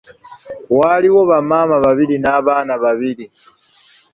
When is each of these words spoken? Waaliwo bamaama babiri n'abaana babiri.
Waaliwo 0.77 1.21
bamaama 1.31 1.75
babiri 1.85 2.15
n'abaana 2.19 2.73
babiri. 2.83 3.25